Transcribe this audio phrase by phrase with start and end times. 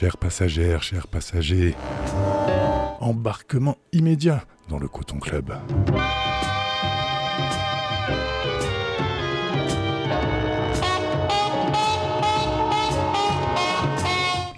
[0.00, 1.74] Chères passagères, chers passagers,
[3.00, 5.52] embarquement immédiat dans le Coton Club.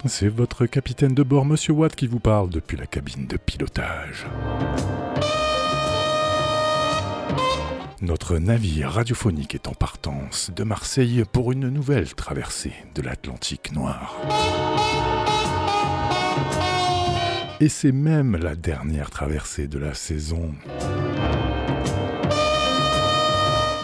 [0.05, 4.25] C'est votre capitaine de bord, Monsieur Watt, qui vous parle depuis la cabine de pilotage.
[7.99, 14.15] Notre navire radiophonique est en partance de Marseille pour une nouvelle traversée de l'Atlantique noir.
[17.63, 20.53] Et c'est même la dernière traversée de la saison.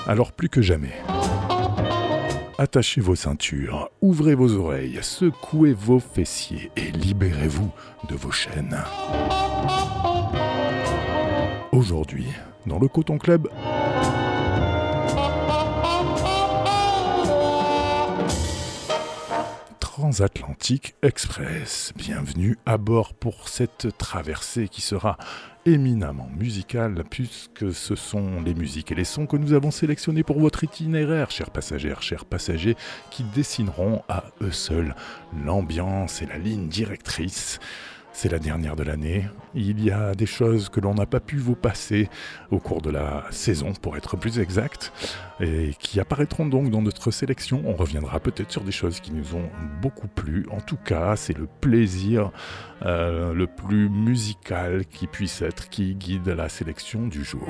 [0.05, 0.91] Alors plus que jamais,
[2.57, 7.71] attachez vos ceintures, ouvrez vos oreilles, secouez vos fessiers et libérez-vous
[8.09, 8.83] de vos chaînes.
[11.71, 12.27] Aujourd'hui,
[12.65, 13.47] dans le Coton Club,
[19.99, 21.91] Transatlantique Express.
[21.93, 25.17] Bienvenue à bord pour cette traversée qui sera
[25.65, 30.39] éminemment musicale puisque ce sont les musiques et les sons que nous avons sélectionnés pour
[30.39, 32.77] votre itinéraire, chers passagères, chers passagers,
[33.11, 34.95] qui dessineront à eux seuls
[35.45, 37.59] l'ambiance et la ligne directrice
[38.21, 39.29] c'est la dernière de l'année.
[39.55, 42.09] Il y a des choses que l'on n'a pas pu vous passer
[42.51, 44.91] au cours de la saison, pour être plus exact,
[45.39, 47.63] et qui apparaîtront donc dans notre sélection.
[47.65, 49.49] On reviendra peut-être sur des choses qui nous ont
[49.81, 50.45] beaucoup plu.
[50.51, 52.33] En tout cas, c'est le plaisir
[52.81, 57.47] euh, le plus musical qui puisse être qui guide la sélection du jour.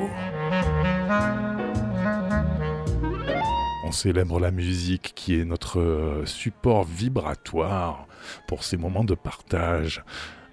[3.87, 8.05] On célèbre la musique qui est notre support vibratoire
[8.47, 10.03] pour ces moments de partage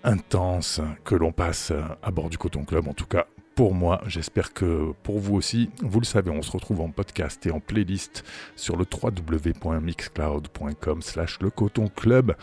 [0.07, 2.89] intense que l'on passe à bord du Coton Club.
[2.89, 6.51] En tout cas, pour moi, j'espère que pour vous aussi, vous le savez, on se
[6.51, 12.37] retrouve en podcast et en playlist sur le www.mixcloud.com slash le Coton Club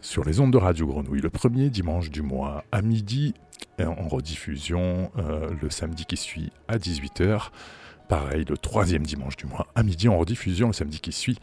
[0.00, 3.34] sur les ondes de Radio Grenouille le premier dimanche du mois à midi
[3.80, 7.50] en rediffusion euh, le samedi qui suit à 18h.
[8.08, 11.38] Pareil, le troisième dimanche du mois à midi en rediffusion le samedi qui suit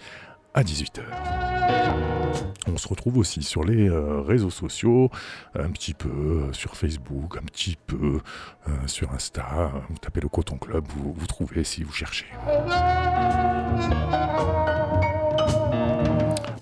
[0.55, 1.03] à 18h.
[2.67, 5.11] On se retrouve aussi sur les euh, réseaux sociaux,
[5.53, 8.21] un petit peu euh, sur Facebook, un petit peu
[8.67, 9.71] euh, sur Insta.
[9.89, 12.25] Vous tapez le Coton Club, vous trouvez si vous cherchez.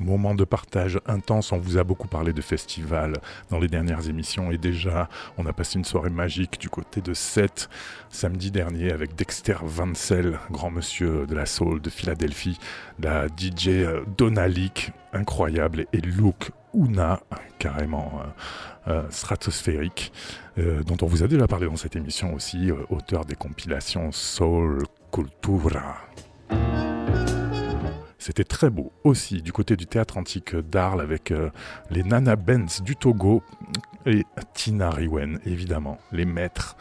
[0.03, 1.51] Moment de partage intense.
[1.51, 3.13] On vous a beaucoup parlé de festival
[3.49, 7.13] dans les dernières émissions et déjà on a passé une soirée magique du côté de
[7.13, 7.69] Sète
[8.09, 12.59] samedi dernier avec Dexter Vansel, grand monsieur de la soul de Philadelphie,
[12.99, 13.85] la DJ
[14.17, 17.21] Donalik, incroyable, et Luke Una,
[17.59, 18.21] carrément
[18.87, 20.11] euh, euh, stratosphérique,
[20.57, 24.83] euh, dont on vous a déjà parlé dans cette émission aussi, auteur des compilations Soul
[25.11, 25.97] Cultura.
[28.23, 31.49] C'était très beau aussi du côté du théâtre antique d'Arles avec euh,
[31.89, 33.43] les Nana Benz du Togo
[34.05, 34.23] et
[34.53, 36.77] Tina Riwen, évidemment, les maîtres,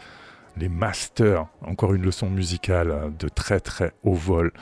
[0.56, 1.48] les masters.
[1.62, 4.52] Encore une leçon musicale de très très haut vol.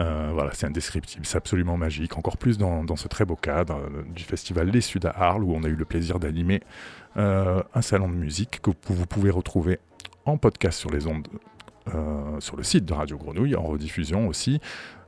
[0.00, 2.18] Euh, voilà, c'est indescriptible, c'est absolument magique.
[2.18, 5.54] Encore plus dans, ce très beau cadre euh, du festival Les Sud à Arles où
[5.54, 6.62] on a eu le plaisir d'animer
[7.14, 9.78] un salon de musique que vous pouvez retrouver
[10.24, 11.28] en podcast sur les ondes
[11.92, 14.58] euh, sur le site de Radio Grenouille, en rediffusion aussi.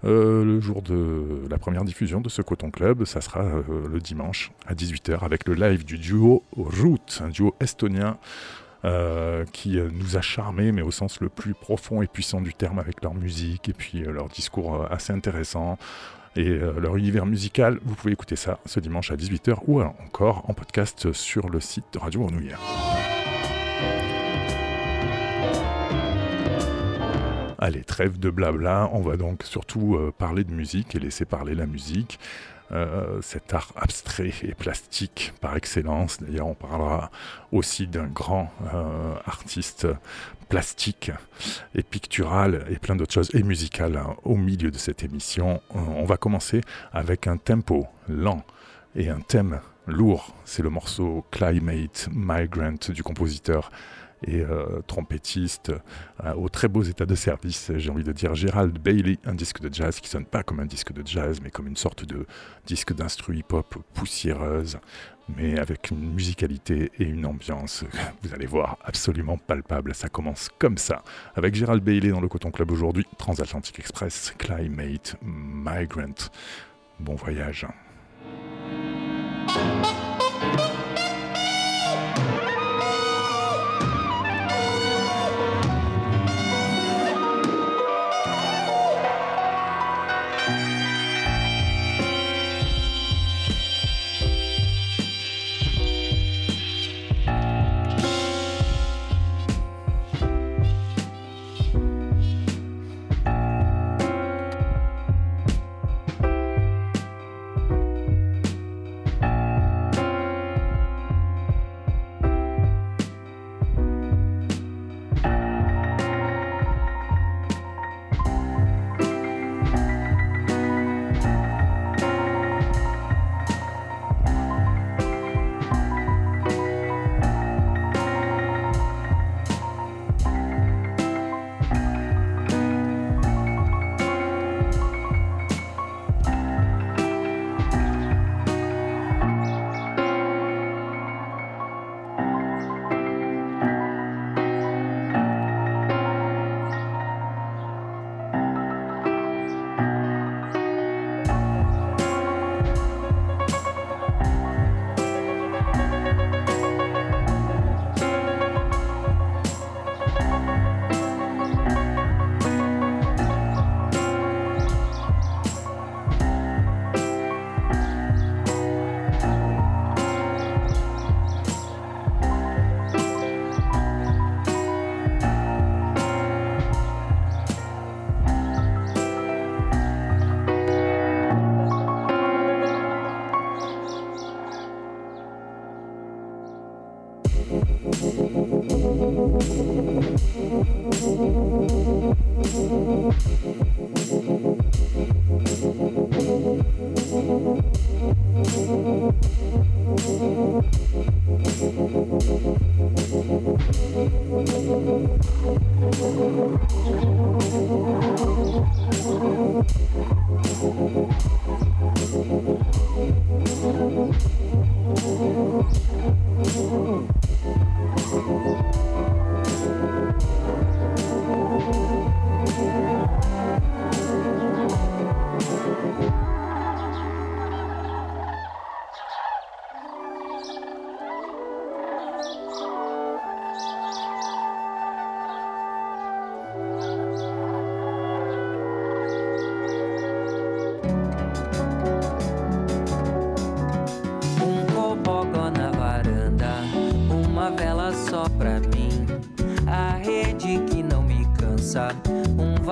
[0.04, 3.98] Euh, le jour de la première diffusion de ce Coton Club, ça sera euh, le
[3.98, 8.18] dimanche à 18h avec le live du duo Root, un duo estonien
[9.50, 13.02] qui nous a charmés, mais au sens le plus profond et puissant du terme, avec
[13.02, 15.76] leur musique et puis leur discours assez intéressant
[16.36, 17.80] et leur univers musical.
[17.84, 21.86] Vous pouvez écouter ça ce dimanche à 18h ou encore en podcast sur le site
[21.94, 22.54] de Radio Grenouille.
[27.66, 31.56] Allez, trêve de blabla, on va donc surtout euh, parler de musique et laisser parler
[31.56, 32.20] la musique.
[32.70, 36.22] Euh, cet art abstrait et plastique par excellence.
[36.22, 37.10] D'ailleurs, on parlera
[37.50, 39.88] aussi d'un grand euh, artiste
[40.48, 41.10] plastique
[41.74, 45.60] et pictural et plein d'autres choses, et musical hein, au milieu de cette émission.
[45.74, 46.60] on va commencer
[46.92, 48.44] avec un tempo lent
[48.94, 49.58] et un thème
[49.88, 50.36] lourd.
[50.44, 53.72] C'est le morceau Climate Migrant du compositeur
[54.26, 55.72] et euh, trompettiste
[56.24, 59.60] euh, aux très beaux états de service, j'ai envie de dire Gérald Bailey, un disque
[59.60, 62.26] de jazz qui sonne pas comme un disque de jazz, mais comme une sorte de
[62.66, 64.78] disque d'instru hip-hop poussiéreuse,
[65.36, 67.84] mais avec une musicalité et une ambiance,
[68.22, 69.94] vous allez voir, absolument palpable.
[69.94, 71.02] Ça commence comme ça,
[71.34, 76.30] avec Gérald Bailey dans le Coton Club aujourd'hui, Transatlantic Express, Climate Migrant.
[76.98, 77.66] Bon voyage.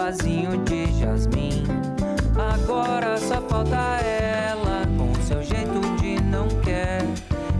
[0.04, 1.64] Vasinho de jasmim.
[2.36, 7.00] Agora só falta ela, com seu jeito de não quer.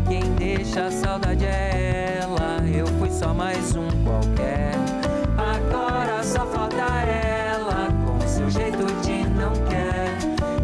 [0.06, 4.74] Quem deixa a saudade é ela, eu fui só mais um qualquer.
[5.38, 10.10] Agora só falta ela, com seu jeito de não quer.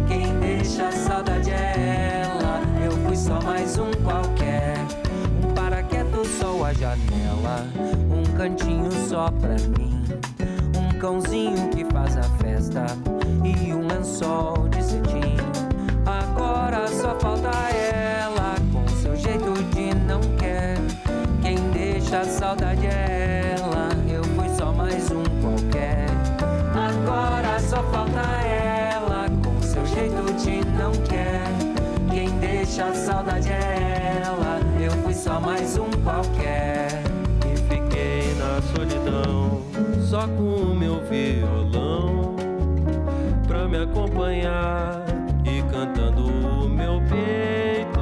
[0.07, 4.77] Quem deixa a saudade é ela, eu fui só mais um qualquer.
[5.43, 7.67] Um paraquedas só a janela,
[8.11, 9.80] um cantinho só pra mim.
[11.11, 12.87] Cãozinho que faz a festa
[13.45, 15.37] e um lençol de cetim.
[16.07, 20.77] Agora só falta ela, com seu jeito de não quer.
[21.43, 26.07] Quem deixa a saudade é ela, eu fui só mais um qualquer.
[26.77, 31.43] Agora só falta ela, com seu jeito de não quer.
[32.09, 37.03] Quem deixa a saudade é ela, eu fui só mais um qualquer.
[37.53, 39.40] E fiquei na solidão,
[40.11, 42.35] só com o meu violão
[43.47, 45.05] pra me acompanhar
[45.45, 48.01] e cantando o meu peito.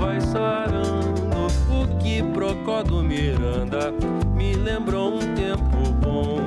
[0.00, 1.20] Vai sarando
[1.68, 3.92] o que procó do Miranda
[4.34, 6.40] me lembrou um tempo bom.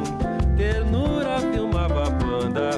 [0.58, 2.72] Ternura filmava a banda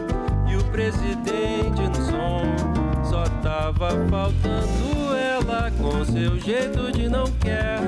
[0.50, 7.80] e o presidente no som só tava faltando ela com seu jeito de não quer.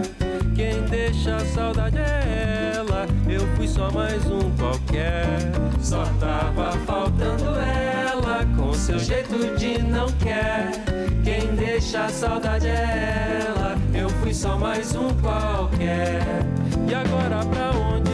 [0.55, 2.90] Quem deixa a saudade é ela
[3.61, 10.71] fui só mais um qualquer só tava faltando ela com seu jeito de não quer.
[11.23, 13.77] Quem deixa a saudade é ela.
[13.93, 16.23] Eu fui só mais um qualquer.
[16.89, 18.10] E agora pra onde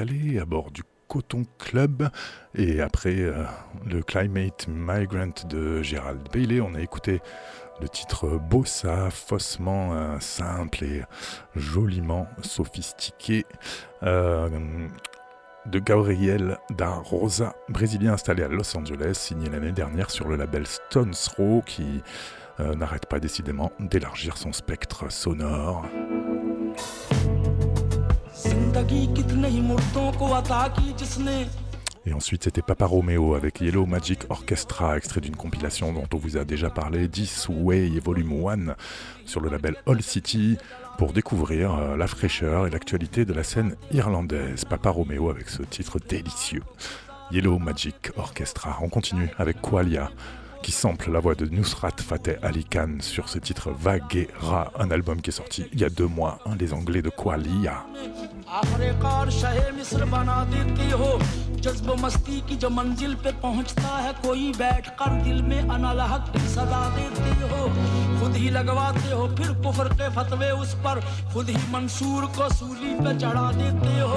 [0.00, 2.08] à bord du Coton Club.
[2.54, 3.44] Et après euh,
[3.84, 7.20] le Climate Migrant de Gérald Bailey, on a écouté
[7.82, 11.02] le titre Bossa, faussement euh, simple et
[11.54, 13.44] joliment sophistiqué.
[14.02, 14.48] Euh,
[15.66, 20.66] de Gabriel da Rosa, brésilien installé à Los Angeles, signé l'année dernière sur le label
[20.66, 22.02] Stones Throw, qui
[22.58, 25.86] n'arrête pas décidément d'élargir son spectre sonore.
[32.06, 36.36] Et ensuite, c'était Papa Romeo avec Yellow Magic Orchestra, extrait d'une compilation dont on vous
[36.36, 38.74] a déjà parlé, This Way Volume 1,
[39.26, 40.56] sur le label All City,
[40.98, 44.64] pour découvrir euh, la fraîcheur et l'actualité de la scène irlandaise.
[44.64, 46.62] Papa Romeo avec ce titre délicieux.
[47.32, 48.78] Yellow Magic Orchestra.
[48.82, 50.10] On continue avec Qualia
[50.62, 55.22] qui sample la voix de Nusrat Fateh Ali Khan sur ce titre Vaguera, un album
[55.22, 57.86] qui est sorti il y a deux mois, un des anglais de Qualia.
[58.50, 61.18] आखिरकार शहे मिस्र बना देते हो।
[61.60, 66.48] जज्ब मस्ती की जो मंजिल पे पहुँचता है, कोई बैठ कर दिल में अनलहक की
[66.48, 67.64] सदा देते हो।
[68.20, 71.00] खुद ही लगवाते हो, फिर कुफर के फतवे उस पर।
[71.34, 74.14] खुद ही मंसूर को सूली पे चढ़ा देते हो।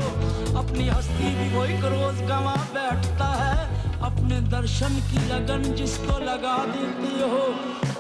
[0.58, 7.22] अपनी हस्ती भी वही रोज गवा बैठता है। अपने दर्शन की लगन जिसको लगा देती
[7.22, 7.44] हो।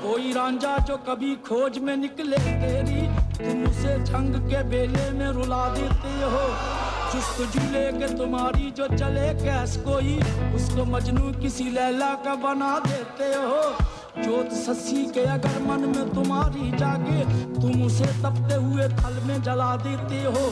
[0.02, 3.02] कोई रांझा जो कभी खोज में निकले, तेरी
[3.38, 6.44] तुम उसे झंग के बेले में रुला देते हो।
[7.12, 10.18] चुस्त झूले के तुम्हारी जो चले, कैस कोई?
[10.56, 13.93] उसको मजनू किसी लैला का बना देते हो।
[14.44, 17.24] जोत ससी के अगर मन में तुम्हारी जागे
[17.54, 20.44] तुम उसे तपते हुए थल में जला देते हो।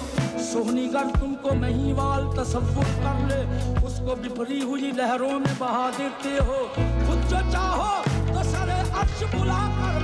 [0.41, 1.55] सोहनीगढ़ तुमको
[1.93, 3.41] वाल तस्वुर कर ले,
[3.85, 6.59] उसको बिफरी हुई लहरों में बहा देते हो।
[7.05, 7.91] खुद जो चाहो
[8.33, 9.99] तो सरे अर्श बुला कर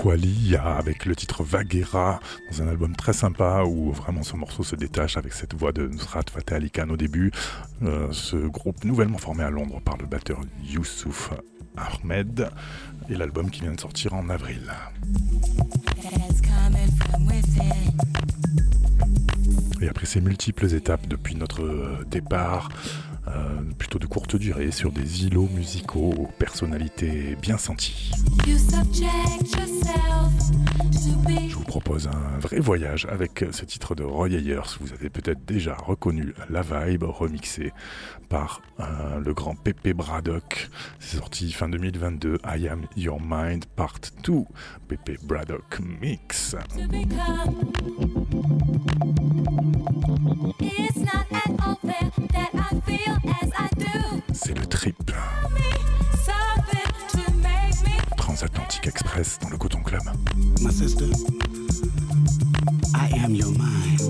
[0.00, 2.20] Qualia avec le titre Vaguera
[2.52, 5.88] dans un album très sympa où vraiment ce morceau se détache avec cette voix de
[5.88, 7.32] Nusrat Fateh Ali Khan au début.
[7.82, 11.32] Euh, ce groupe nouvellement formé à Londres par le batteur Youssouf
[11.76, 12.48] Ahmed
[13.10, 14.72] et l'album qui vient de sortir en avril.
[19.80, 22.68] Et après ces multiples étapes depuis notre départ,
[23.28, 28.10] euh, plutôt de courte durée, sur des îlots musicaux aux personnalités bien senties.
[31.48, 34.76] Je vous propose un vrai voyage avec ce titre de Roy Ayers.
[34.80, 37.72] Vous avez peut-être déjà reconnu la vibe remixée
[38.28, 40.68] par euh, le grand Pepe Braddock.
[40.98, 42.38] C'est sorti fin 2022.
[42.44, 44.44] I Am Your Mind Part 2.
[44.88, 46.56] Pepe Braddock Mix.
[54.40, 55.10] C'est le trip.
[58.16, 60.02] Transatlantic Express dans le Coton Club.
[60.60, 61.06] My sister,
[62.94, 64.00] I am your mind.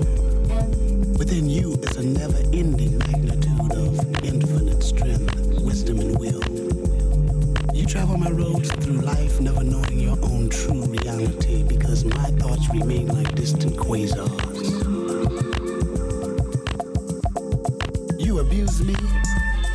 [1.17, 6.41] Within you is a never ending magnitude of infinite strength, wisdom, and will.
[7.73, 12.69] You travel my roads through life, never knowing your own true reality because my thoughts
[12.69, 14.69] remain like distant quasars.
[18.19, 18.95] You abuse me,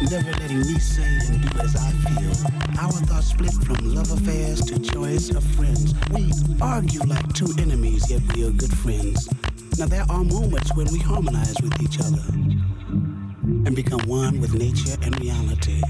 [0.02, 2.33] never letting me say and do as I feel.
[2.80, 5.94] Our thoughts split from love affairs to choice of friends.
[6.11, 9.28] We argue like two enemies, yet we are good friends.
[9.78, 12.22] Now there are moments when we harmonize with each other
[13.66, 15.80] and become one with nature and reality.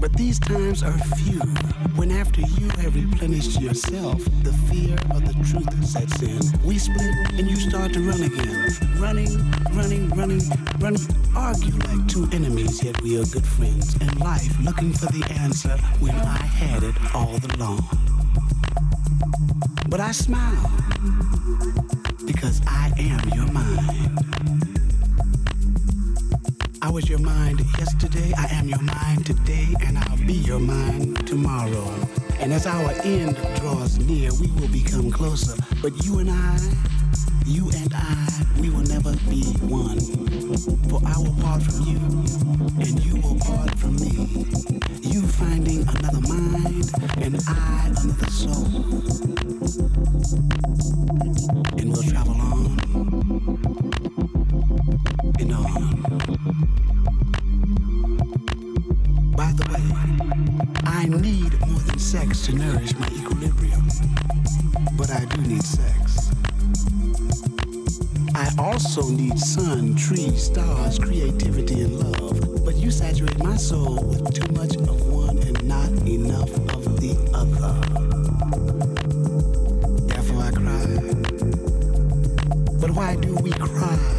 [0.00, 1.40] But these times are few
[1.96, 6.40] when after you have replenished yourself, the fear of the truth sets in.
[6.64, 8.68] We split and you start to run again.
[8.98, 10.42] Running, running, running,
[10.78, 11.06] running.
[11.36, 13.96] Argue like two enemies, yet we are good friends.
[14.00, 17.82] And life looking for the answer when I had it all along.
[19.88, 20.70] But I smile
[22.24, 24.47] because I am your mind.
[26.88, 31.26] I was your mind yesterday, I am your mind today, and I'll be your mind
[31.26, 31.86] tomorrow.
[32.40, 35.54] And as our end draws near, we will become closer.
[35.82, 36.58] But you and I,
[37.44, 40.00] you and I, we will never be one.
[40.88, 41.98] For I will part from you,
[42.80, 44.46] and you will part from me.
[45.02, 48.64] You finding another mind, and I another soul.
[51.76, 52.78] And we'll travel on
[55.38, 56.17] and on.
[62.46, 63.88] To nourish my equilibrium.
[64.96, 66.30] But I do need sex.
[68.34, 72.64] I also need sun, trees, stars, creativity, and love.
[72.64, 77.16] But you saturate my soul with too much of one and not enough of the
[77.34, 77.74] other.
[80.06, 80.86] Therefore I cry.
[82.80, 84.17] But why do we cry?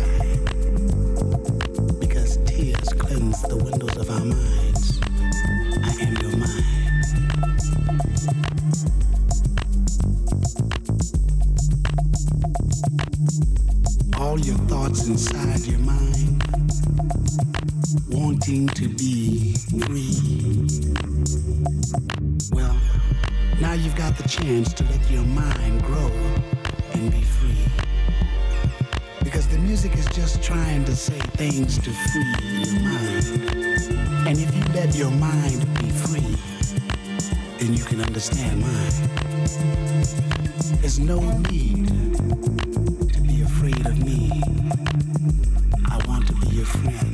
[24.50, 26.12] Chance to let your mind grow
[26.94, 27.64] and be free.
[29.24, 33.26] Because the music is just trying to say things to free your mind.
[34.28, 36.36] And if you let your mind be free,
[37.60, 38.92] then you can understand mine.
[40.82, 41.20] There's no
[41.52, 41.88] need
[43.14, 44.32] to be afraid of me.
[45.86, 47.09] I want to be your friend.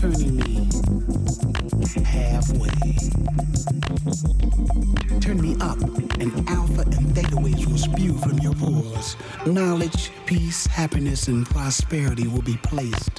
[0.00, 0.68] Turning me
[2.04, 2.70] halfway.
[5.20, 5.80] Turn me up,
[6.20, 9.16] and alpha and theta waves will spew from your pores.
[9.44, 13.10] Knowledge, peace, happiness, and prosperity will be placed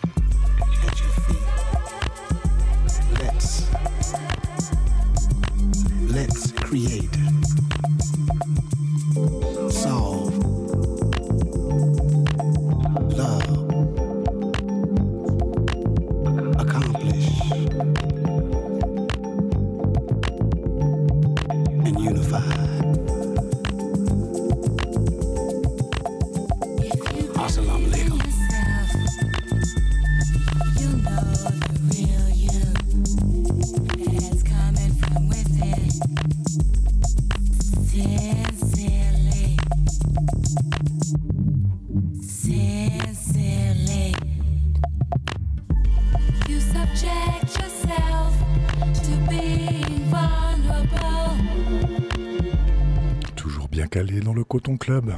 [54.77, 55.13] Club.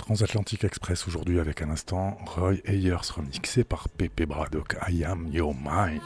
[0.00, 4.76] Transatlantic Express aujourd'hui avec un instant Roy Ayers remixé par Pepe Braddock.
[4.88, 6.00] I am your mind.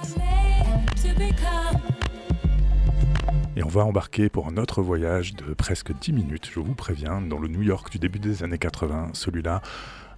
[3.56, 7.20] Et on va embarquer pour un autre voyage de presque 10 minutes, je vous préviens,
[7.20, 9.10] dans le New York du début des années 80.
[9.12, 9.62] Celui-là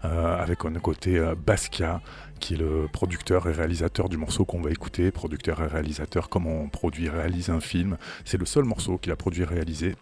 [0.05, 2.01] euh, avec un côté euh, Basquiat,
[2.41, 5.11] qui est le producteur et réalisateur du morceau qu'on va écouter.
[5.11, 7.97] Producteur et réalisateur, comme on produit réalise un film.
[8.25, 9.97] C'est le seul morceau qu'il a produit et réalisé.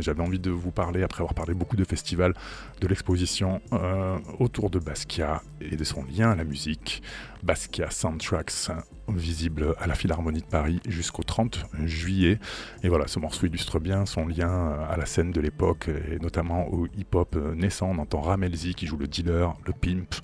[0.00, 2.34] J'avais envie de vous parler, après avoir parlé beaucoup de festivals,
[2.80, 7.02] de l'exposition euh, autour de Basquiat et de son lien à la musique.
[7.42, 8.70] Basquiat Soundtracks,
[9.08, 12.38] visible à la Philharmonie de Paris jusqu'au 30 juillet.
[12.82, 16.18] Et voilà, ce morceau illustre bien son lien euh, à la scène de l'époque et
[16.18, 17.90] notamment au hip-hop euh, naissant.
[17.90, 20.14] On entend Ramelzi qui joue le dealer, le pimp,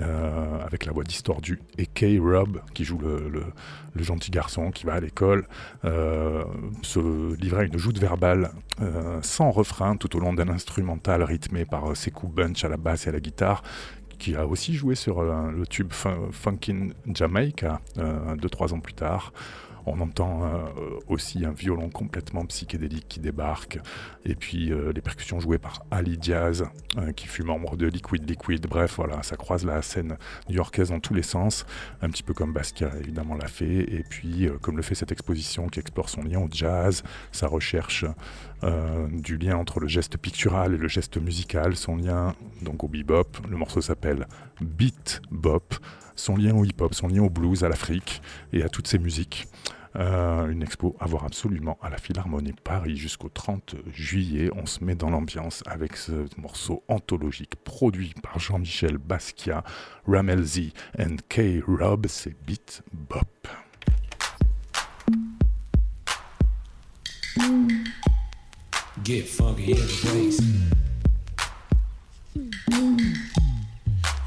[0.00, 4.84] euh, avec la voix distordue, et Kay Rob qui joue le, le- gentil garçon qui
[4.86, 5.46] va à l'école,
[5.84, 6.44] euh,
[6.82, 8.50] se livrer à une joute verbale
[8.82, 12.76] euh, sans refrain tout au long d'un instrumental rythmé par ses coups bunch à la
[12.76, 13.62] basse et à la guitare
[14.18, 19.32] qui a aussi joué sur le tube Fun- Funkin' Jamaica 2-3 ans plus tard.
[19.86, 20.66] On entend euh,
[21.06, 23.78] aussi un violon complètement psychédélique qui débarque,
[24.24, 26.64] et puis euh, les percussions jouées par Ali Diaz,
[26.98, 28.66] euh, qui fut membre de Liquid Liquid.
[28.66, 30.16] Bref, voilà, ça croise la scène
[30.48, 31.66] new-yorkaise dans tous les sens,
[32.02, 35.68] un petit peu comme Basquiat évidemment l'a fait, et puis comme le fait cette exposition
[35.68, 38.04] qui explore son lien au jazz, sa recherche
[39.12, 43.28] du lien entre le geste pictural et le geste musical, son lien donc au bebop.
[43.48, 44.26] Le morceau s'appelle
[44.60, 45.74] Beat Bop,
[46.16, 48.22] son lien au hip-hop, son lien au blues, à l'Afrique
[48.52, 49.46] et à toutes ces musiques.
[49.98, 54.50] Euh, une expo à voir absolument à la Philharmonie Paris jusqu'au 30 juillet.
[54.54, 59.64] On se met dans l'ambiance avec ce morceau anthologique produit par Jean-Michel Basquiat,
[60.06, 61.62] Ramelzi and K.
[61.66, 63.48] Rob, c'est Beat Bop.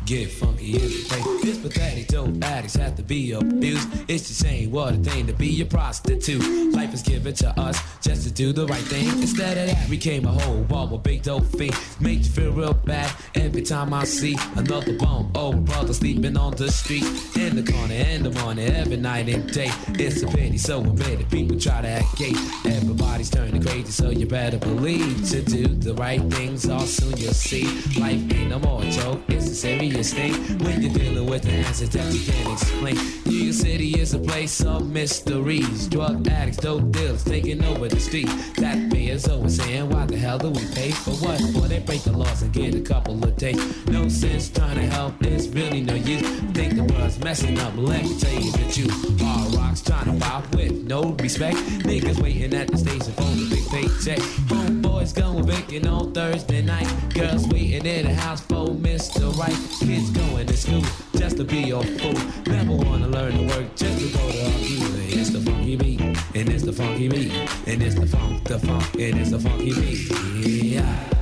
[0.10, 1.41] Get funky place.
[1.43, 3.88] This pathetic dope addicts have to be abused.
[4.10, 6.74] It's the same what a thing to be a prostitute.
[6.74, 9.08] Life is given to us just to do the right thing.
[9.22, 11.76] Instead of that, we came a whole wall with big dope fiend.
[12.00, 15.32] Make you feel real bad every time I see another bum.
[15.36, 17.04] Old brother sleeping on the street.
[17.38, 19.69] In the corner, in the morning, every night and day.
[19.89, 21.30] It's a pity, so it.
[21.30, 22.34] People try to act gay.
[22.65, 26.67] Everybody's turning crazy, so you better believe to do the right things.
[26.67, 27.65] All soon you'll see.
[28.00, 30.33] Life ain't no more joke, it's a serious thing.
[30.59, 32.95] When you're dealing with the answers that you can't explain.
[33.25, 35.88] New York City is a place of mysteries.
[35.88, 38.29] Drug addicts, dope dealers taking over the street.
[38.55, 41.41] That being so saying, why the hell do we pay for what?
[41.53, 43.59] Well, they break the laws and get a couple of days.
[43.88, 46.21] No sense trying to help, it's really no use.
[46.53, 49.21] Think the world's messing up, let me tell you the truth.
[49.21, 51.57] Hard rocks trying to pop with no respect.
[51.83, 54.79] Niggas waiting at the station for the big paycheck.
[54.99, 56.88] Homeboys going vacant on Thursday night.
[57.13, 59.33] Girls waiting in the house for Mr.
[59.38, 59.55] Right.
[59.79, 60.81] Kids going to school
[61.17, 62.13] just to be a fool.
[62.47, 65.19] Never wanna learn to work just to go to our computer.
[65.19, 67.31] It's the funky beat, and it's the funky beat,
[67.65, 70.45] and it's the funk, the funk, and it's the funky beat.
[70.45, 71.18] Yeah.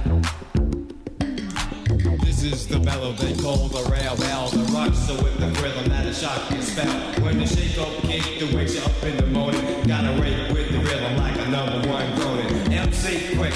[2.38, 4.96] This is the mellow they call the rail the rush.
[4.96, 6.86] So with the rhythm that a shock can spell.
[7.24, 10.78] When the shake up kick that wakes up in the morning, gotta rate with the
[10.78, 12.72] rhythm like a number one groaning.
[12.72, 13.56] MC quick,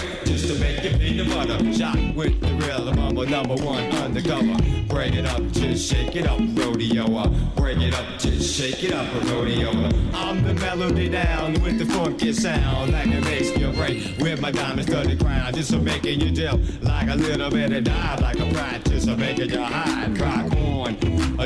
[0.53, 1.73] to make you peanut butter.
[1.73, 4.57] Shot with the rhythm, I'm a number one undercover.
[4.87, 7.27] Break it up, just shake it up, rodeo.
[7.55, 9.71] Break it up, just shake it up, rodeo.
[10.13, 14.51] I'm the melody down with the funky sound, like it makes you break with my
[14.51, 18.39] diamond studded crown, just to making you jump like a little bit of dive, like
[18.39, 20.07] a practice of making you high.
[20.07, 20.97] Rock on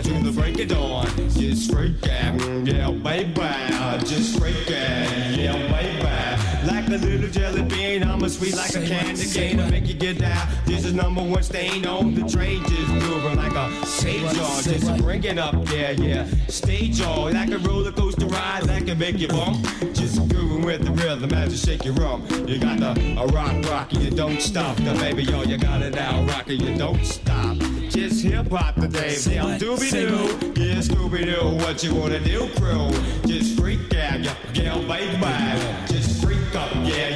[0.02, 6.35] to the break of dawn, just freak out, yeah, baby, just freak out, yeah, baby.
[6.66, 9.94] Like a little jelly bean, I'm a sweet like a candy cane to make you
[9.94, 10.48] get down.
[10.66, 14.98] This is number one stain on the train, just moving like a stage jaw, just
[14.98, 16.26] bring it up, yeah, yeah.
[16.48, 19.64] Stage jaw, like a roller coaster ride, that can make you bump.
[19.94, 22.30] Just grooving with the rhythm as you shake your rump.
[22.48, 24.76] You got the a rock rocky, you don't stop.
[24.78, 27.58] The baby, yo, you got it now, rocky, you don't stop.
[27.90, 29.58] Just hip hop today, Say yeah?
[29.58, 32.90] Doobie doo, yeah, Scooby Doo, what you wanna do, crew?
[33.26, 35.85] Just freak out, yeah, yeah, baby, just freak up,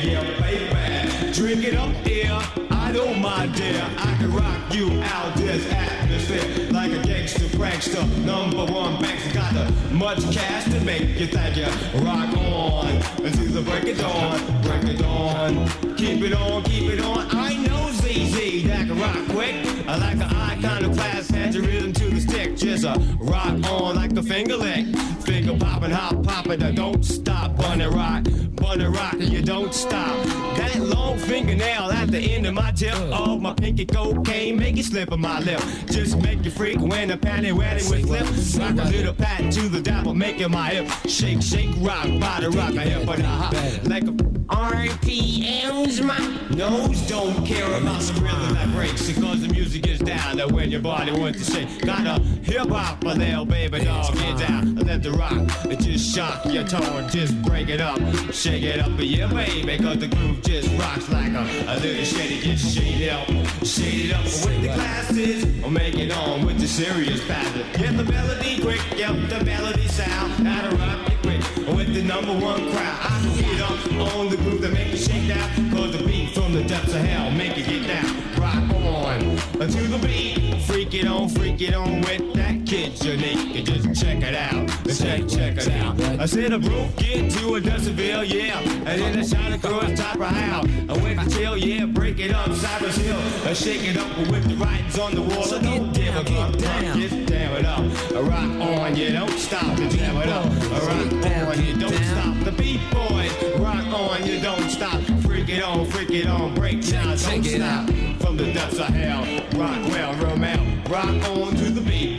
[0.03, 1.33] yeah, baby.
[1.33, 3.85] Drink it up, yeah, I don't mind, dear.
[3.97, 8.05] I can rock you out this atmosphere like a gangster prankster.
[8.25, 11.65] Number one banks got the much cash to make you think you
[12.01, 12.87] rock on
[13.23, 15.95] until the break of dawn, break of dawn.
[15.97, 17.27] Keep it on, keep it on.
[17.31, 19.55] I know Z easy, that can rock quick.
[19.87, 22.55] I like an iconoclast, hands your rhythm to the stick.
[22.55, 24.85] Just a rock on like a finger lick.
[25.29, 27.55] Finger popping, hop popping, uh, don't stop.
[27.55, 28.23] Bunny rock,
[28.55, 30.25] bunny rock, you don't stop.
[30.57, 32.95] That long fingernail at the end of my tip.
[32.95, 35.61] Oh, my pinky cocaine, make it slip on my lip.
[35.85, 38.25] Just make you freak when the panty wedding with flip.
[38.59, 42.73] Rock a little pat to the dapple, making my hip shake, shake, rock, body rock,
[42.73, 46.03] my hip, but hop like a RPMs.
[46.03, 46.17] My
[46.55, 50.37] nose don't care about the rhythm that breaks because the music is down.
[50.37, 54.13] That when your body wants to shake, got a hip hop a little baby dog,
[54.15, 55.33] get down, let the rock,
[55.65, 57.99] it just shock your tone, just break it up,
[58.31, 62.39] shake it up, yeah baby, cause the groove just rocks like a, a little shady,
[62.41, 63.27] get shaded up,
[63.65, 67.65] shaded up with the glasses, or make it on with the serious pattern.
[67.73, 72.31] Get the melody quick, yep, the melody sound, gotta rock it quick with the number
[72.33, 72.97] one crowd.
[73.01, 76.53] I get up on the groove that make you shake down, cause the beat from
[76.53, 78.39] the depths of hell make you get down.
[78.39, 79.19] Rock on.
[79.59, 82.38] To the beat, freak it on, freak it on with
[82.69, 83.55] that kid unique.
[83.55, 85.99] And just check it out, check, check it out.
[86.19, 90.15] I said a broke get to a decibel, yeah, and then I shot across top
[90.15, 90.63] of how.
[90.89, 94.47] I went to chill, yeah, break it up, Cypress Hill, I shake it up with
[94.47, 95.43] the writings on the wall.
[95.43, 97.79] So don't give a fuck, get down it up,
[98.13, 102.03] I rock on, you don't stop to jam it up, I rock on, you don't
[102.05, 102.43] stop.
[102.43, 105.01] The beat boys, rock on, you don't stop.
[105.23, 107.89] Freak it on, freak it on, break down, don't stop.
[108.19, 109.23] From the depths of hell,
[109.55, 112.18] rock well, Romeo, rock on to the beat,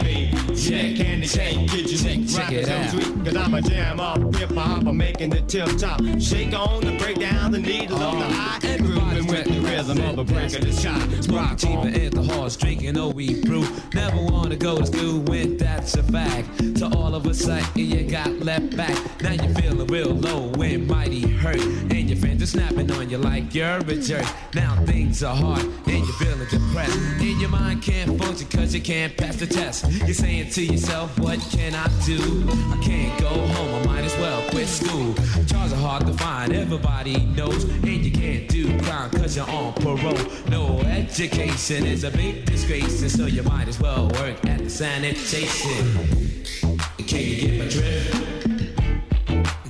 [0.61, 2.91] Yeah, candy cane, you Check- check it out.
[2.91, 6.01] sweet, cause I'm a jam up, hip hop, I'm making the tip top.
[6.21, 9.99] Shake on the break down, the needle on the eye, and grooving with the rhythm
[10.03, 11.01] of a break of the shot.
[11.29, 13.67] Rock Cheaper at the horse, drinking OE brew.
[13.95, 16.49] Never wanna go to school when that's a fact.
[16.79, 18.97] So all of a sudden you got left back.
[19.23, 21.61] Now you're feeling real low and mighty hurt.
[21.61, 24.27] And your friends are snapping on you like you're a jerk.
[24.55, 26.97] Now things are hard and you're feeling depressed.
[26.99, 29.91] And your mind can't function cause you can't pass the test.
[30.07, 32.45] You're saying to yourself, what can I do?
[32.49, 35.15] I can't go home, I might as well quit school.
[35.45, 37.63] Jobs are hard to find, everybody knows.
[37.65, 40.19] And you can't do crime cause you're on parole.
[40.49, 44.71] No education is a big disgrace, and so you might as well work at the
[44.71, 46.43] sanitation.
[47.07, 48.31] Can you get my drift?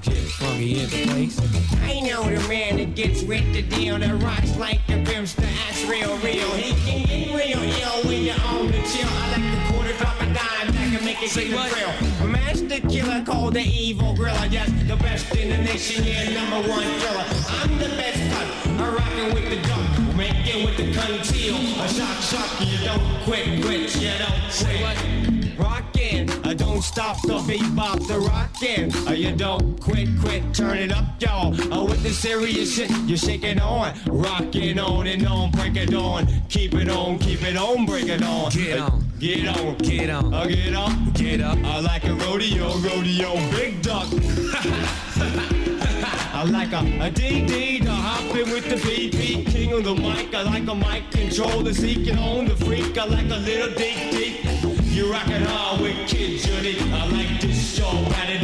[0.02, 1.38] Get funky in the place.
[1.82, 5.42] I know the man that gets with the deal that rocks like the pimster.
[5.42, 6.50] That's real, real.
[6.52, 9.08] He can get real ill when you're on the chill.
[9.08, 10.59] I like the quarter drop a dime
[11.20, 11.70] can Say what?
[11.70, 12.28] thrill.
[12.28, 14.46] Master killer called the evil gorilla.
[14.50, 16.04] Yes, the best in the nation.
[16.04, 17.24] Yeah, number one killer.
[17.48, 18.66] I'm the best cut.
[18.68, 20.16] I'm rocking with the duck.
[20.16, 21.56] Making with the conceal.
[21.56, 22.60] A shock, shock.
[22.66, 23.94] You don't quit, quit.
[23.96, 24.96] You don't Say quit.
[24.96, 25.39] what?
[25.60, 28.92] Rockin', uh, don't stop the bebop, the rockin'.
[29.06, 31.52] Uh, you don't quit, quit, turn it up, y'all.
[31.72, 36.26] Uh, with the serious shit, you're shaking on, rockin' on and on, break it on,
[36.48, 38.50] keep it on, keep it on, break it on.
[38.50, 39.04] Get Uh, on.
[39.18, 40.32] get on, Get on.
[40.34, 41.58] uh, get up, Get up.
[41.64, 44.08] I like a rodeo, rodeo, big duck.
[46.32, 50.34] I like a, a DD to hopping with the BP, king on the mic.
[50.34, 52.96] I like a mic controller, seeking on the freak.
[52.96, 54.36] I like a little deep deep.
[54.90, 56.76] You rockin' hard with Kid Judy.
[56.92, 57.90] I like this show,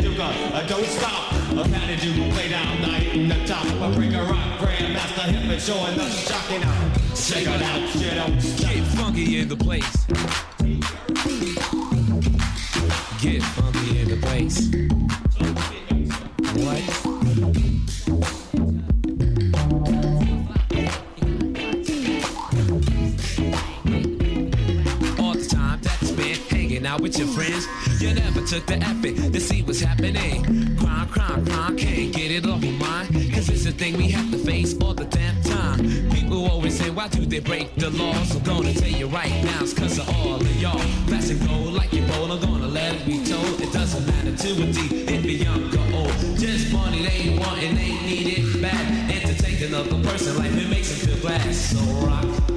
[0.00, 0.20] Duke.
[0.20, 1.32] I uh, don't stop.
[1.32, 3.66] Uh, a Patty Duke play down night in the top.
[3.66, 7.16] Uh, I bring a rock grandmaster hip and showing the shocking out.
[7.16, 8.70] Check it out, shit stop.
[8.70, 10.06] Get funky in the place.
[13.20, 14.95] Get funky in the place.
[27.06, 27.68] With your friends,
[28.02, 30.76] you never took the effort to see what's happening.
[30.76, 33.08] Crime, crime, crime, can't get it off your mind.
[33.32, 35.78] Cause it's a thing we have to face all the damn time.
[36.10, 38.34] People always say, why do they break the laws?
[38.34, 40.78] I'm gonna tell you right now, it's cause of all of y'all.
[41.06, 43.60] Fast and gold like your bowl, I'm gonna let it be told.
[43.60, 44.80] It doesn't matter to a D,
[45.14, 46.16] if you're young or old.
[46.36, 49.12] Just money they want and they need it bad.
[49.12, 51.54] Entertain another person, life it makes them feel glad.
[51.54, 52.55] So rock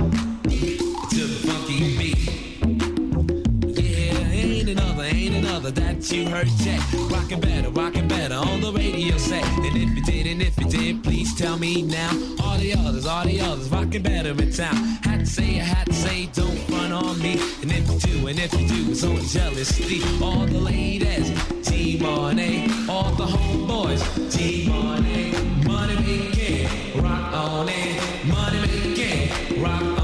[6.11, 6.81] you heard yet.
[7.11, 9.43] Rockin' better, rockin' better on the radio set.
[9.43, 12.09] And if you did, and if you did, please tell me now.
[12.43, 14.75] All the others, all the others, rockin' better in town.
[15.03, 17.33] Had to say, I had to say, don't front on me.
[17.61, 20.01] And if you do, and if you do, it's only jealousy.
[20.23, 21.31] All the ladies,
[21.67, 24.01] T Money, all the homeboys,
[24.31, 25.31] T Money,
[25.65, 29.98] money making, rock on it, money making, rock on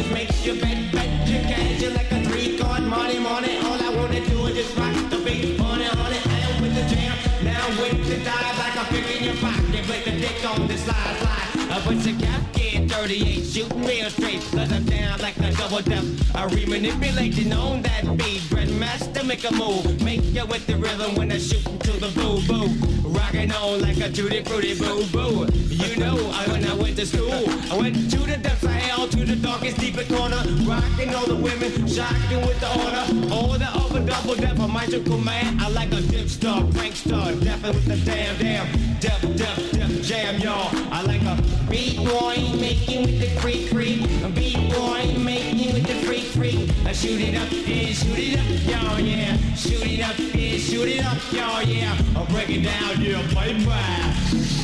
[0.00, 1.82] just make your bed, bet your cash.
[1.82, 3.58] You like a three card money, money.
[3.58, 6.20] All I wanna do is just rock the beat, honey, honey.
[6.24, 9.82] And with the jam, now with the dive like a pick in your pocket.
[9.88, 12.06] With the dick on the slide, slide.
[12.06, 14.40] Your cap in 38, shooting real straight.
[14.50, 16.04] Cause I'm down like a double dip.
[16.34, 18.42] I re-manipulating on that beat.
[18.50, 20.02] Grandmaster, make a move.
[20.02, 22.68] Make you with the rhythm when I shoot to the boo boo.
[23.08, 25.46] Rocking on like a tutti frutti boo boo.
[25.68, 29.08] You know, I, when I went to school, I went to the depths of hell,
[29.08, 30.42] to the darkest, deepest corner.
[30.66, 33.34] Rocking all the women, shocking with the order.
[33.34, 35.58] All the upper double depth, a magical man.
[35.60, 38.66] I like a dip star, prank star, deafin' with the damn, damn,
[38.98, 40.68] def, def, def jam, y'all.
[40.92, 42.34] I like a beat boy,
[42.80, 44.00] making with the freak, freak.
[44.24, 46.68] A beat boy, making with the freak, freak.
[46.86, 49.36] I shoot it up, yeah, shoot it up, y'all, yeah.
[49.54, 51.96] Shoot it up, yeah, shoot it up, y'all, yeah.
[52.16, 53.64] I'll break it down, yeah, baby.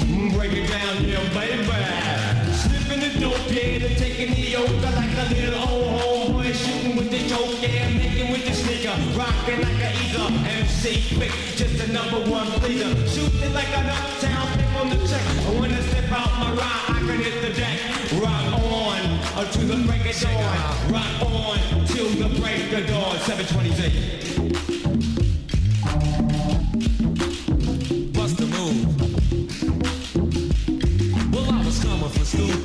[0.06, 2.52] Mm, Break it down, yeah, baby.
[2.52, 4.68] Slipping the dope, yeah, to taking the yoke.
[4.68, 8.96] I like a little old homeboy shooting with the choke, yeah, making with the sneaker.
[9.18, 10.28] Rocking like a eager
[10.60, 12.94] MC quick, just a number one pleaser.
[13.08, 14.46] Shooting like an uptown
[14.80, 15.22] on the check.
[15.60, 17.95] When I step out my ride, I can hit the deck.
[18.20, 20.92] Rock on until the break of dawn.
[20.92, 23.18] Rock on till the break of dawn.
[23.18, 24.25] 728.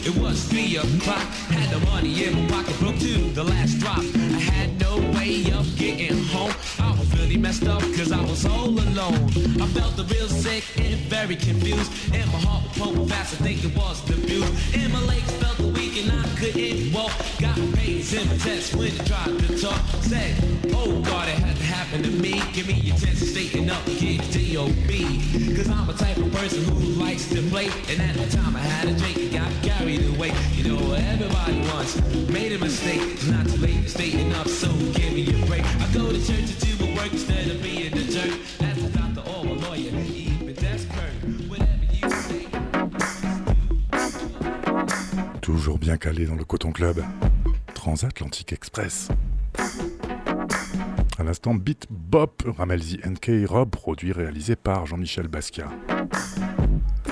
[0.03, 1.21] It was three o'clock.
[1.53, 3.99] Had the money in my pocket, broke to the last drop.
[3.99, 6.53] I had no way of getting home.
[6.79, 9.29] I was really messed up because I was all alone.
[9.61, 11.91] I felt real sick and very confused.
[12.13, 13.33] And my heart was pumping fast.
[13.33, 14.43] I think it was the view.
[14.73, 17.11] And my legs felt weak and I couldn't walk.
[17.39, 19.81] Got pains in my chest when I tried to talk.
[20.01, 20.33] Said,
[20.73, 22.41] Oh God, it had to happen to me.
[22.53, 25.55] Give me your chance to straighten up get D.O.B.
[25.55, 27.69] Cause I'm a type of person who likes to play.
[27.89, 29.90] And at the time I had a drink got carried
[45.41, 47.03] Toujours bien calé dans le Coton Club.
[47.73, 49.09] Transatlantique Express.
[51.17, 55.69] À l'instant, Beat Bop, Ramelzi NK Rob, produit réalisé par Jean-Michel Basquiat.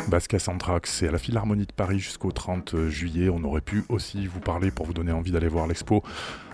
[0.10, 3.30] Basquiat Centrax, c'est à la Philharmonie de Paris jusqu'au 30 juillet.
[3.30, 6.04] On aurait pu aussi vous parler pour vous donner envie d'aller voir l'expo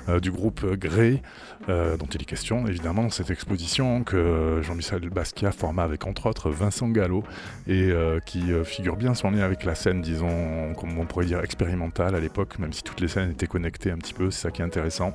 [0.08, 1.22] euh, du groupe Grey,
[1.70, 6.50] euh, dont il est question évidemment cette exposition que Jean-Michel Basquiat forma avec entre autres
[6.52, 7.24] Vincent Gallo
[7.68, 11.26] et euh, qui euh, figure bien son lien avec la scène, disons, comme on pourrait
[11.26, 14.42] dire expérimentale à l'époque, même si toutes les scènes étaient connectées un petit peu, c'est
[14.44, 15.14] ça qui est intéressant.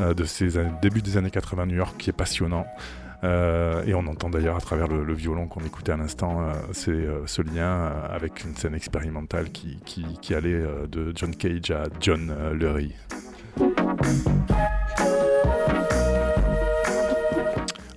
[0.00, 2.66] euh, de ces années- début des années 80 New York qui est passionnant.
[3.24, 6.54] Euh, et on entend d'ailleurs à travers le, violon qu'on écoutait à l'instant euh,
[6.88, 12.94] euh, ce lien avec une scène expérimentale qui, allait de John Cage à John Lurie.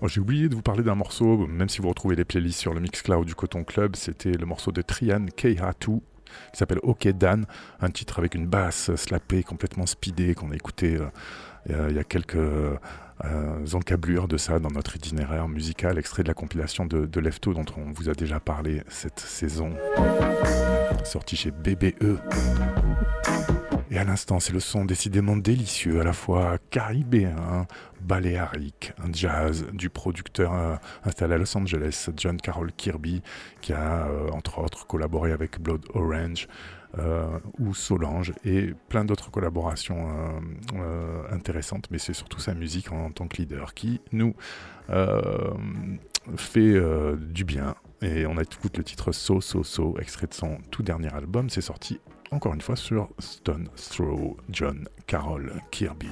[0.01, 2.73] Oh, J'ai oublié de vous parler d'un morceau, même si vous retrouvez les playlists sur
[2.73, 6.01] le Mixcloud du Coton Club, c'était le morceau de Trian Keihatu
[6.51, 7.45] qui s'appelle OK Dan,
[7.79, 10.99] un titre avec une basse slappée complètement speedée qu'on a écouté
[11.69, 12.37] il y a quelques
[13.23, 17.65] euh, de ça dans notre itinéraire musical, extrait de la compilation de, de Lefto dont
[17.77, 19.73] on vous a déjà parlé cette saison,
[21.03, 22.19] sorti chez BBE.
[23.91, 27.67] Et à l'instant, c'est le son décidément délicieux, à la fois caribéen,
[28.01, 33.21] baléarique, un jazz du producteur euh, installé à Los Angeles, John Carroll Kirby,
[33.61, 36.47] qui a euh, entre autres collaboré avec Blood Orange
[37.59, 40.39] ou Solange et plein d'autres collaborations euh,
[40.75, 44.35] euh, intéressantes, mais c'est surtout sa musique en, tant que leader qui nous
[44.89, 45.53] euh,
[46.35, 47.75] fait euh, du bien.
[48.01, 51.61] Et on écoute le titre So So So, extrait de son tout dernier album, c'est
[51.61, 51.99] sorti
[52.31, 56.09] encore une fois sur Stone Throw John Carroll Kirby.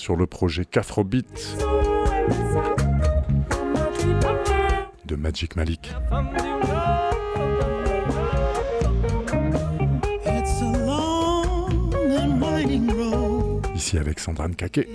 [0.00, 1.58] Sur le projet Cafrobeat
[5.04, 5.92] de Magic Malik.
[13.74, 14.88] Ici avec Sandrine Kake.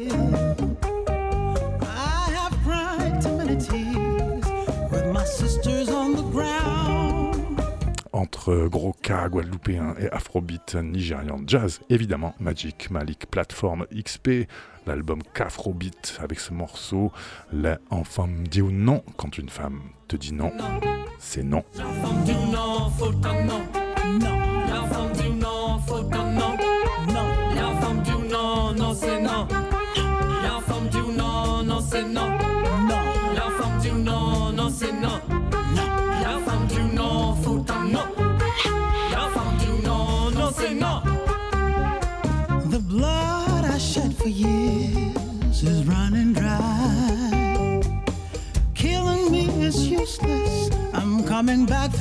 [8.12, 14.48] Entre gros K guadeloupéen et afrobeat nigérian jazz, évidemment Magic Malik Platform XP,
[14.88, 17.12] l'album Cafrobeat avec ce morceau,
[17.54, 20.52] la en femme dit ou non, quand une femme te dit non,
[21.20, 21.64] c'est non.
[21.78, 21.86] Non,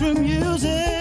[0.04, 0.93] country music.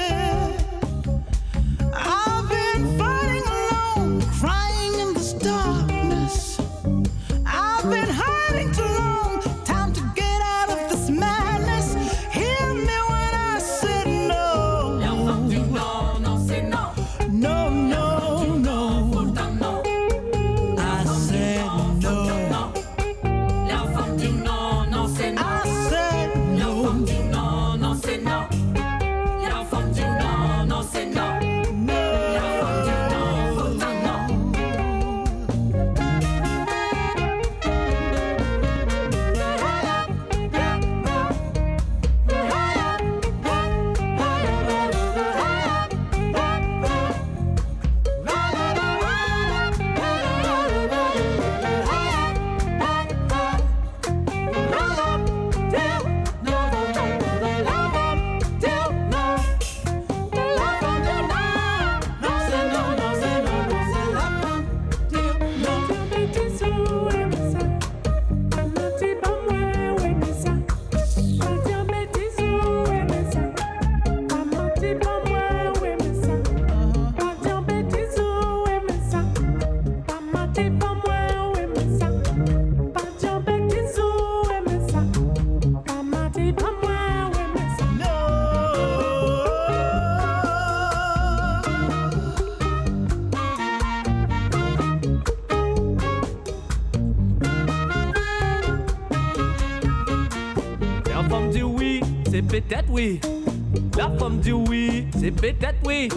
[105.23, 106.09] C'est peut-être oui.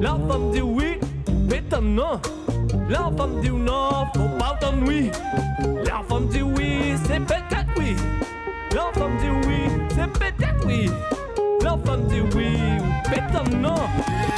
[0.00, 0.98] La femme dit oui,
[1.48, 2.20] peut-être non.
[2.88, 5.10] La femme dit non, faut pas oui.
[5.84, 7.96] La femme dit oui, c'est peut-être oui.
[8.72, 10.88] La femme dit oui, c'est peut-être oui.
[11.64, 12.56] La femme dit oui,
[13.04, 13.74] peut-être non.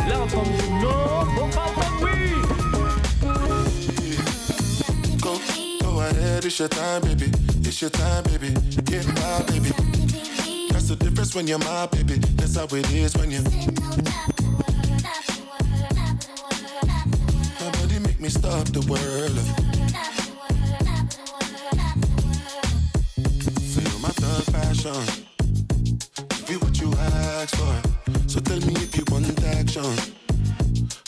[0.08, 1.68] La femme dit non, faut pas
[2.00, 2.32] oui.
[5.20, 5.32] Go,
[5.82, 7.30] go ahead, it's your time, baby.
[7.62, 8.54] It's your time, baby.
[8.84, 9.77] Get my baby.
[11.18, 12.14] That's when you're my baby.
[12.36, 13.42] That's how it is when you.
[17.58, 19.36] My body make me stop the world.
[23.74, 25.02] Feel my thug passion.
[26.46, 27.82] Give you what you ask for.
[28.28, 29.82] So tell me if you want action.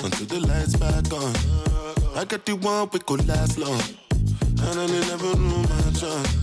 [0.03, 2.19] Until the lights back on.
[2.19, 3.81] I got the one we could last long.
[4.11, 6.35] And I never knew my chance.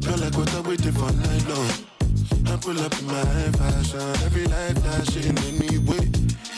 [0.00, 1.89] Feel like what I waited for night long.
[2.50, 3.24] I pull up in my
[3.58, 4.00] fashion.
[4.26, 6.08] Every light flashing anyway.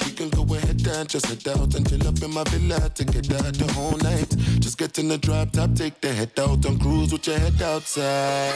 [0.05, 3.05] We can go ahead and just head out and chill up in my villa to
[3.05, 4.29] get out the whole night.
[4.59, 7.61] Just get in the drop top, take the head out and cruise with your head
[7.61, 8.55] outside.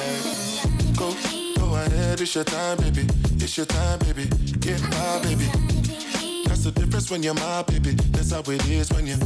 [0.97, 1.15] Go,
[1.59, 3.07] go ahead, it's your time, baby.
[3.35, 4.29] It's your time, baby.
[4.61, 5.45] Get my baby.
[6.47, 7.91] That's the difference when you're my baby.
[8.13, 9.17] That's how it is when you.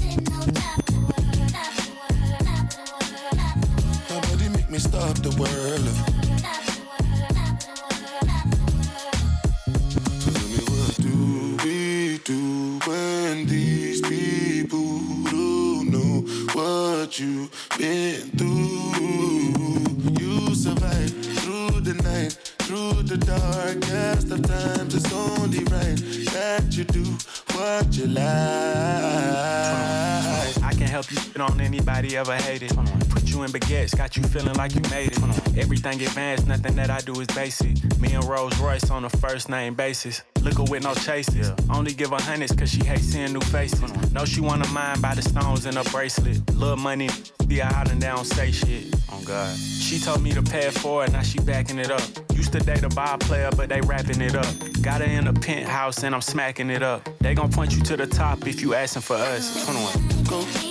[4.10, 6.19] My body make me stop the world.
[12.24, 14.98] Do when these people
[15.30, 18.94] don't know what you've been through?
[20.18, 21.10] You survive
[21.40, 24.94] through the night, through the darkest of times.
[24.94, 25.98] It's only right
[26.32, 27.04] that you do
[27.54, 28.30] what you like.
[30.90, 32.70] I can't help help you get on anybody ever hated.
[33.10, 35.56] Put you in baguettes, got you feeling like you made it.
[35.56, 37.76] Everything advanced, nothing that I do is basic.
[38.00, 40.22] Me and Rolls Royce on a first name basis.
[40.42, 41.52] Liquor with no chases.
[41.70, 43.80] Only give her hundreds cause she hates seeing new faces.
[44.12, 46.38] Know she wanna mind by the stones in her bracelet.
[46.54, 47.08] Little money,
[47.46, 48.94] be her out and they don't say shit.
[49.12, 49.56] Oh God.
[49.56, 52.02] She told me to pay for it forward, now she backing it up.
[52.34, 54.54] Used to date a ball player, but they wrapping it up.
[54.82, 57.08] Got her in a penthouse and I'm smacking it up.
[57.20, 59.66] They gon' point you to the top if you asking for us.
[59.66, 60.24] 21.
[60.24, 60.70] Go,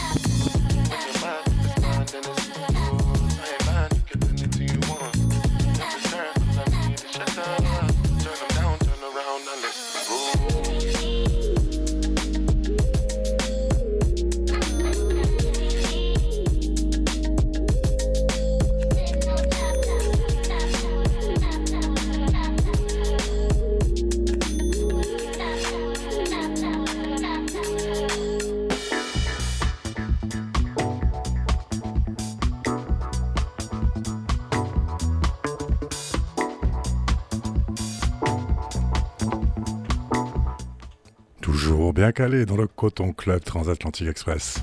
[42.11, 44.61] Bien calé dans le Coton Club Transatlantique Express.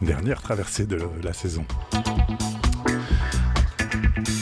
[0.00, 1.66] Dernière traversée de la saison.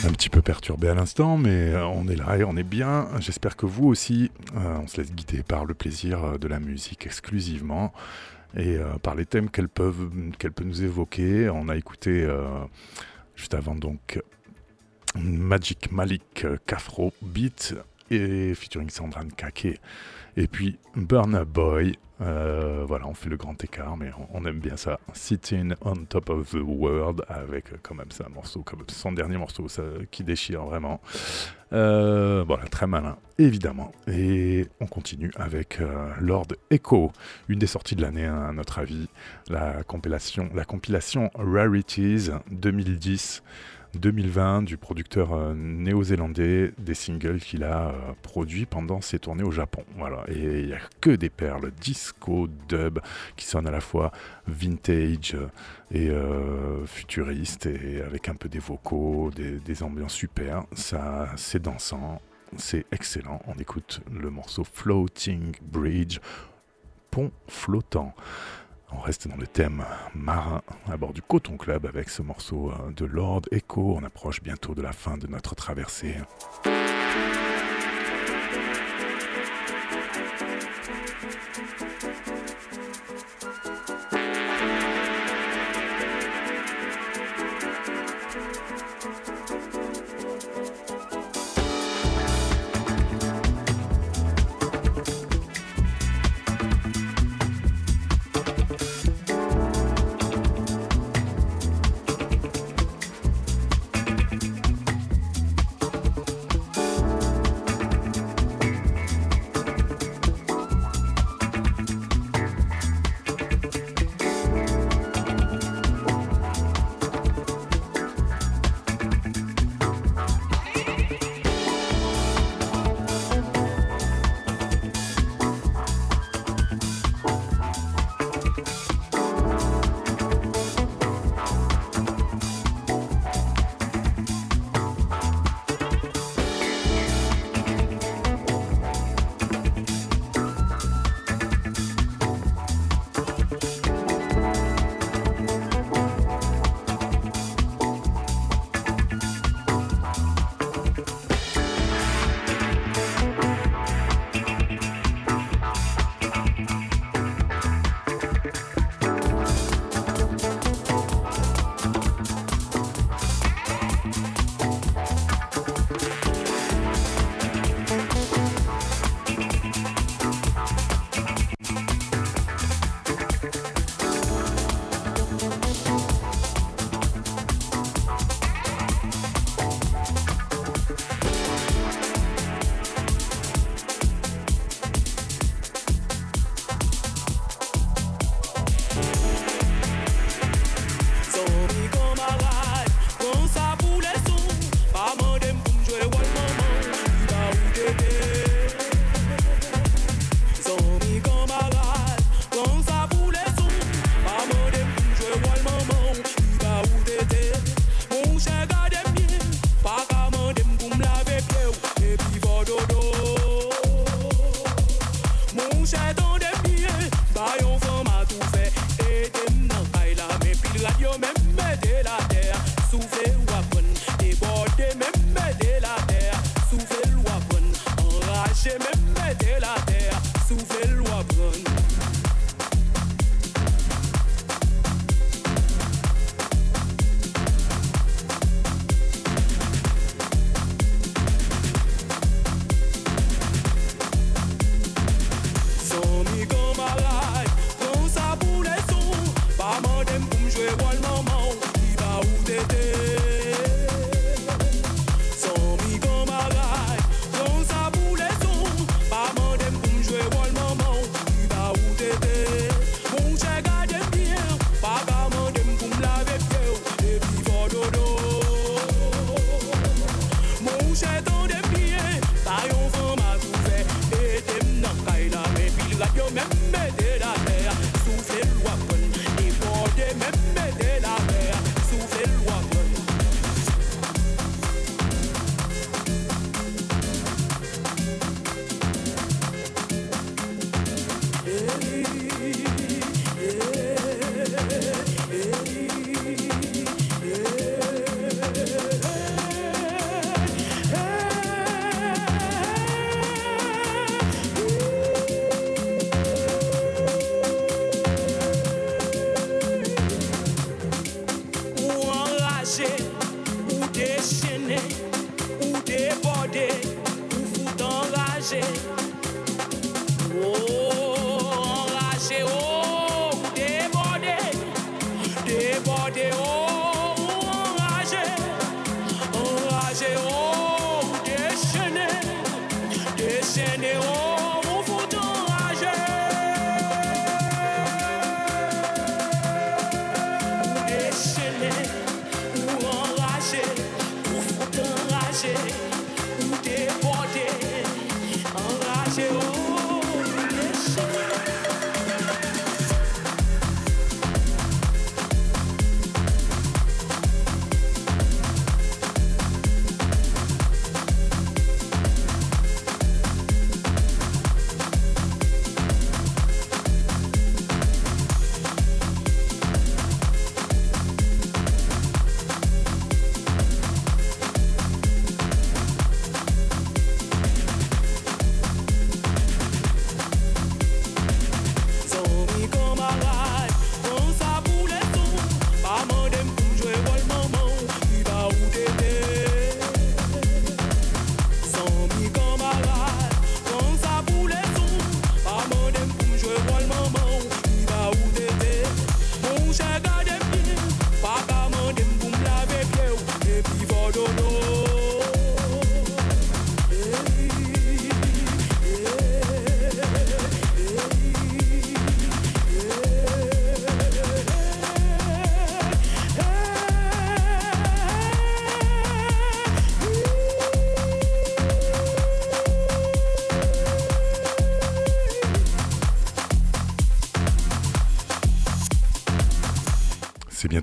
[0.05, 3.09] Un petit peu perturbé à l'instant, mais on est là et on est bien.
[3.19, 7.05] J'espère que vous aussi, euh, on se laisse guider par le plaisir de la musique
[7.05, 7.91] exclusivement
[8.55, 9.93] et euh, par les thèmes qu'elle peut,
[10.39, 11.49] qu'elle peut nous évoquer.
[11.49, 12.47] On a écouté euh,
[13.35, 14.21] juste avant donc
[15.15, 17.75] Magic Malik euh, Kafro Beat
[18.09, 19.79] et featuring Sandran Kake.
[20.37, 21.97] Et puis Burna Boy.
[22.21, 24.99] Euh, voilà, on fait le grand écart, mais on, aime bien ça.
[25.11, 29.11] Sitting on top of the world avec euh, quand même ça un morceau, comme son
[29.11, 29.65] dernier morceau,
[30.11, 31.01] qui déchire vraiment.
[31.71, 33.91] Voilà, très malin, évidemment.
[34.07, 35.79] Et on continue avec
[36.19, 37.11] Lord Echo,
[37.47, 39.07] une des sorties de l'année à notre avis,
[39.49, 43.41] la compilation Rarities 2010.
[43.95, 49.51] 2020 du producteur euh, néo-zélandais des singles qu'il a euh, produits pendant ses tournées au
[49.51, 49.83] Japon.
[49.97, 52.99] Voilà, et il n'y a que des perles disco, dub,
[53.35, 54.11] qui sonnent à la fois
[54.47, 55.47] vintage euh,
[55.93, 60.63] et futuriste, et avec un peu des vocaux, des, des ambiances super.
[60.73, 62.21] Ça, c'est dansant,
[62.55, 63.41] c'est excellent.
[63.47, 66.19] On écoute le morceau Floating Bridge,
[67.11, 68.15] pont flottant.
[68.93, 69.83] On reste dans le thème
[70.13, 73.95] marin à bord du Coton Club avec ce morceau euh, de Lord Echo.
[73.97, 76.15] On approche bientôt de la fin de notre traversée.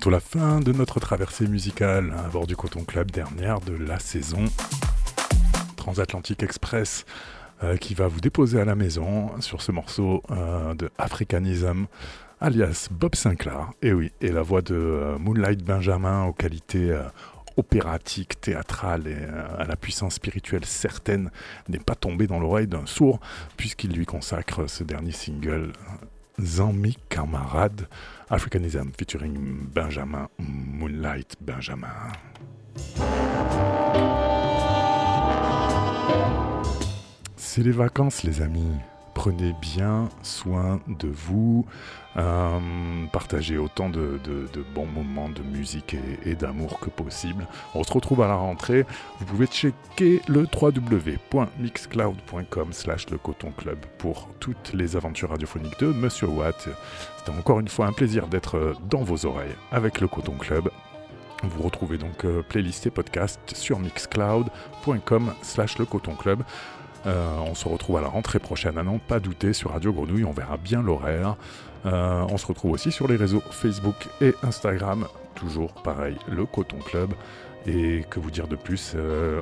[0.09, 4.45] La fin de notre traversée musicale à bord du Coton Club dernière de la saison.
[5.75, 7.05] Transatlantique Express
[7.63, 11.85] euh, qui va vous déposer à la maison sur ce morceau euh, de Africanism
[12.41, 13.71] alias Bob Sinclair.
[13.81, 16.97] Et oui, et la voix de euh, Moonlight Benjamin aux qualités
[17.57, 19.17] opératiques, théâtrales et
[19.59, 21.29] à la puissance spirituelle certaine
[21.67, 23.19] n'est pas tombée dans l'oreille d'un sourd
[23.57, 25.73] puisqu'il lui consacre ce dernier single
[26.41, 27.87] Zami Camarade
[28.29, 32.11] Africanism featuring Benjamin Moonlight Benjamin.
[37.35, 38.77] C'est les vacances, les amis.
[39.19, 41.65] Prenez bien soin de vous.
[42.15, 42.57] Euh,
[43.11, 44.17] partagez autant de,
[44.73, 47.45] bons moments de musique et, et d'amour que possible.
[47.75, 48.85] On se retrouve à la rentrée.
[49.19, 55.87] Vous pouvez checker le www.mixcloud.com slash le coton club pour toutes les aventures radiophoniques de
[55.87, 56.69] Monsieur Watt.
[57.17, 60.69] C'était encore une fois un plaisir d'être dans vos oreilles avec le coton club.
[61.43, 66.43] Vous retrouvez donc euh, playlist et podcast sur mixcloud.com slash le coton club.
[67.05, 70.31] Euh, on se retrouve à la rentrée prochaine, à pas douter, sur Radio Grenouille, on
[70.31, 71.35] verra bien l'horaire.
[71.85, 76.79] Euh, on se retrouve aussi sur les réseaux Facebook et Instagram, toujours pareil, le Coton
[76.79, 77.13] Club.
[77.67, 79.41] Et que vous dire de plus euh,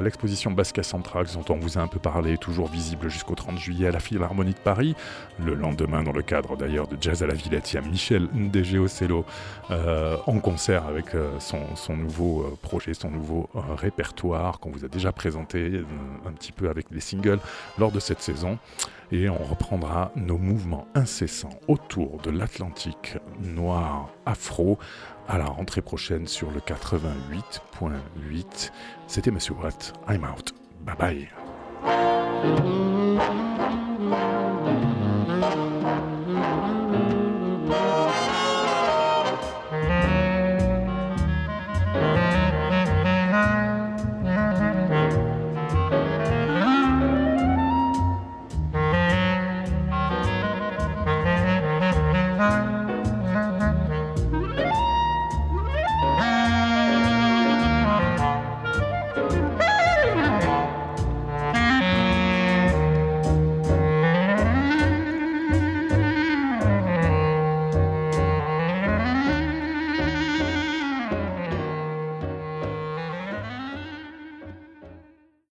[0.00, 3.88] L'exposition Basket Central, dont on vous a un peu parlé, toujours visible jusqu'au 30 juillet
[3.88, 4.94] à la Philharmonie de Paris.
[5.44, 8.28] Le lendemain, dans le cadre d'ailleurs de Jazz à la Villette, il y a Michel
[8.34, 9.24] Ndege Ocello
[9.70, 14.84] euh, en concert avec euh, son, nouveau euh, projet, son nouveau euh, répertoire qu'on vous
[14.84, 15.82] a déjà présenté
[16.26, 17.38] un petit peu avec des singles
[17.78, 18.58] lors de cette saison.
[19.10, 24.78] Et on reprendra nos mouvements incessants autour de l'Atlantique noir afro
[25.28, 28.72] à la rentrée prochaine sur le 88.8.
[29.06, 29.92] C'était Monsieur Watt.
[30.08, 30.52] I'm out.
[30.80, 31.28] Bye bye.